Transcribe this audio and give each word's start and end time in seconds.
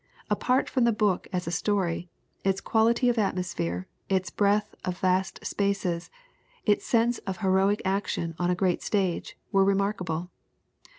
Apart 0.31 0.67
from 0.67 0.83
the 0.83 0.91
book 0.91 1.27
as 1.31 1.45
a 1.45 1.51
story, 1.51 2.09
its 2.43 2.59
quality 2.59 3.07
of 3.07 3.19
atmosphere, 3.19 3.87
its 4.09 4.31
breath 4.31 4.73
of 4.83 4.97
vast 4.97 5.45
spaces, 5.45 6.09
its 6.65 6.83
sense 6.83 7.19
of 7.19 7.37
heroic 7.41 7.83
action 7.85 8.33
on 8.39 8.49
a 8.49 8.55
great 8.55 8.81
stage, 8.81 9.37
were 9.51 9.63
remarkable. 9.63 10.31